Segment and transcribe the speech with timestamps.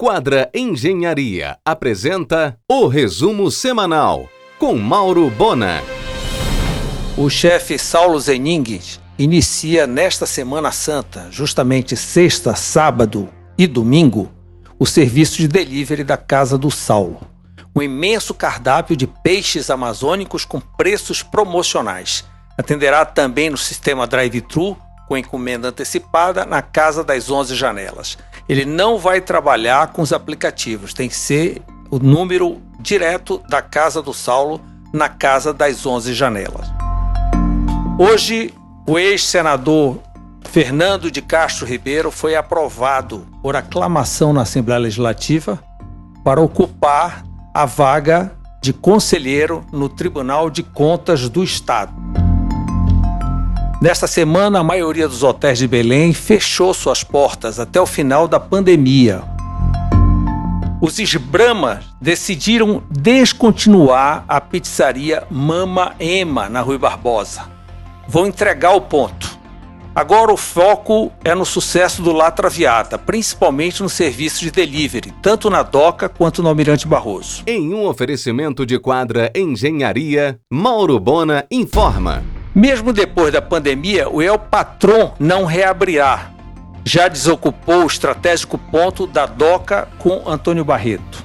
[0.00, 5.82] Quadra Engenharia apresenta o resumo semanal com Mauro Bona.
[7.16, 14.30] O chefe Saulo Zeningues inicia nesta Semana Santa, justamente sexta, sábado e domingo,
[14.78, 17.20] o serviço de delivery da Casa do Saulo.
[17.74, 22.24] Um imenso cardápio de peixes amazônicos com preços promocionais.
[22.56, 24.76] Atenderá também no sistema drive-thru
[25.08, 28.18] com encomenda antecipada na Casa das 11 Janelas
[28.48, 34.00] ele não vai trabalhar com os aplicativos, tem que ser o número direto da casa
[34.00, 34.60] do Saulo
[34.92, 36.66] na casa das 11 janelas.
[37.98, 38.54] Hoje,
[38.86, 39.98] o ex-senador
[40.48, 45.62] Fernando de Castro Ribeiro foi aprovado por aclamação na Assembleia Legislativa
[46.24, 47.22] para ocupar
[47.52, 51.92] a vaga de conselheiro no Tribunal de Contas do Estado.
[53.80, 58.40] Nesta semana, a maioria dos hotéis de Belém fechou suas portas até o final da
[58.40, 59.22] pandemia.
[60.82, 67.42] Os Esbramas decidiram descontinuar a pizzaria Mama Ema na Rui Barbosa.
[68.08, 69.38] Vão entregar o ponto.
[69.94, 75.48] Agora o foco é no sucesso do La Traviata, principalmente no serviço de delivery, tanto
[75.48, 77.44] na Doca quanto no Almirante Barroso.
[77.46, 82.37] Em um oferecimento de quadra Engenharia, Mauro Bona informa.
[82.58, 86.32] Mesmo depois da pandemia, o El Patron não reabrirá.
[86.84, 91.24] Já desocupou o estratégico ponto da DOCA com Antônio Barreto.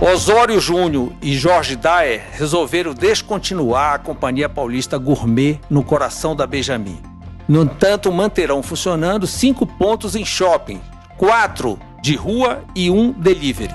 [0.00, 7.02] Osório Júnior e Jorge Daer resolveram descontinuar a Companhia Paulista Gourmet no coração da Benjamin.
[7.48, 10.80] No entanto, manterão funcionando cinco pontos em shopping,
[11.16, 13.74] quatro de rua e um delivery.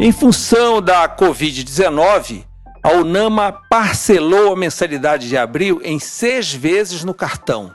[0.00, 2.47] Em função da Covid-19,
[2.82, 7.72] a Unama parcelou a mensalidade de abril em seis vezes no cartão.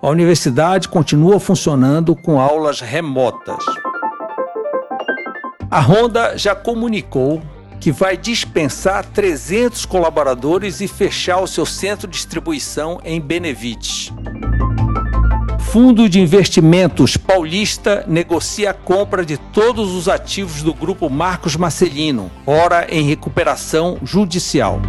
[0.00, 3.64] A universidade continua funcionando com aulas remotas.
[5.70, 7.42] A Honda já comunicou
[7.80, 14.12] que vai dispensar 300 colaboradores e fechar o seu centro de distribuição em Benevides.
[15.74, 22.30] Fundo de Investimentos Paulista negocia a compra de todos os ativos do grupo Marcos Marcelino,
[22.46, 24.80] ora em recuperação judicial.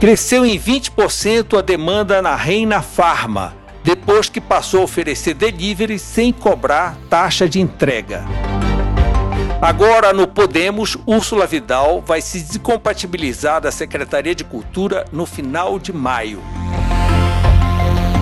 [0.00, 6.32] Cresceu em 20% a demanda na Reina Farma, depois que passou a oferecer delivery sem
[6.32, 8.24] cobrar taxa de entrega.
[9.62, 15.92] Agora, no Podemos, Úrsula Vidal vai se descompatibilizar da Secretaria de Cultura no final de
[15.92, 16.42] maio.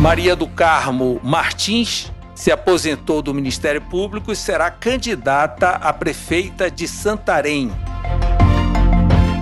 [0.04, 6.86] Maria do Carmo Martins se aposentou do Ministério Público e será candidata a prefeita de
[6.86, 7.72] Santarém.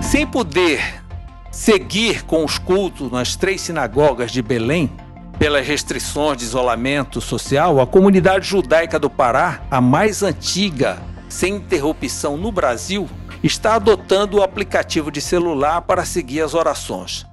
[0.01, 1.03] Sem poder
[1.51, 4.89] seguir com os cultos nas três sinagogas de Belém,
[5.37, 10.97] pelas restrições de isolamento social, a comunidade judaica do Pará, a mais antiga
[11.27, 13.09] sem interrupção no Brasil,
[13.43, 17.25] está adotando o aplicativo de celular para seguir as orações.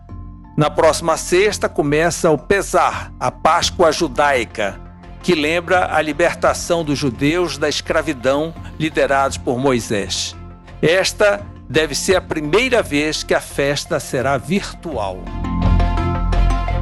[0.60, 4.78] Na próxima sexta começa o Pesar, a Páscoa judaica,
[5.22, 10.37] que lembra a libertação dos judeus da escravidão liderados por Moisés.
[10.82, 15.20] Esta deve ser a primeira vez que a festa será virtual.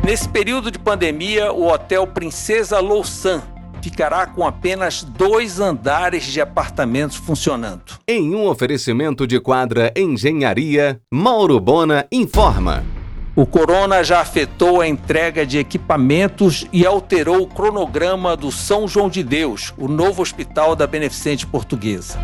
[0.04, 3.44] Nesse período de pandemia, o Hotel Princesa Louçã
[3.80, 8.00] ficará com apenas dois andares de apartamentos funcionando.
[8.08, 12.97] Em um oferecimento de quadra Engenharia, Mauro Bona informa.
[13.38, 19.08] O corona já afetou a entrega de equipamentos e alterou o cronograma do São João
[19.08, 22.18] de Deus, o novo hospital da Beneficente Portuguesa.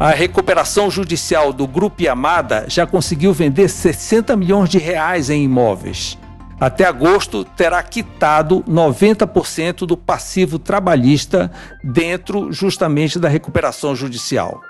[0.00, 6.18] A recuperação judicial do Grupo Yamada já conseguiu vender 60 milhões de reais em imóveis.
[6.58, 11.52] Até agosto terá quitado 90% do passivo trabalhista
[11.84, 14.60] dentro justamente da recuperação judicial.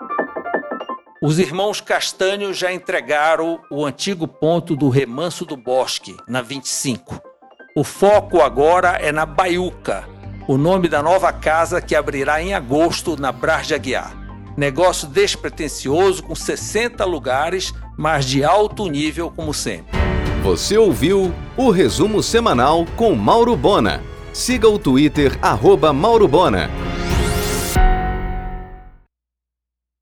[1.22, 7.20] Os irmãos Castanho já entregaram o antigo ponto do Remanso do Bosque, na 25.
[7.76, 10.08] O foco agora é na Baiuca,
[10.48, 14.16] o nome da nova casa que abrirá em agosto na Bras de Aguiar.
[14.56, 19.92] Negócio despretensioso com 60 lugares, mas de alto nível como sempre.
[20.42, 24.02] Você ouviu o resumo semanal com Mauro Bona.
[24.32, 26.70] Siga o Twitter arroba Mauro Bona.